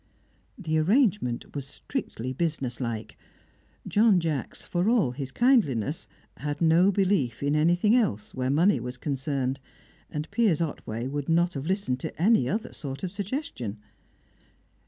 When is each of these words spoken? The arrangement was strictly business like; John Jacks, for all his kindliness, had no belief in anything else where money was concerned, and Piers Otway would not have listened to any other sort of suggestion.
The 0.57 0.79
arrangement 0.79 1.53
was 1.53 1.67
strictly 1.67 2.33
business 2.33 2.79
like; 2.81 3.19
John 3.87 4.19
Jacks, 4.19 4.65
for 4.65 4.89
all 4.89 5.11
his 5.11 5.31
kindliness, 5.31 6.07
had 6.37 6.59
no 6.59 6.91
belief 6.91 7.43
in 7.43 7.55
anything 7.55 7.95
else 7.95 8.33
where 8.33 8.49
money 8.49 8.79
was 8.79 8.97
concerned, 8.97 9.59
and 10.09 10.27
Piers 10.31 10.59
Otway 10.59 11.05
would 11.05 11.29
not 11.29 11.53
have 11.53 11.67
listened 11.67 11.99
to 11.99 12.19
any 12.19 12.49
other 12.49 12.73
sort 12.73 13.03
of 13.03 13.11
suggestion. 13.11 13.77